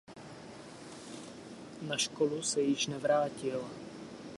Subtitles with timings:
[1.81, 3.65] Na školu se již nevrátil.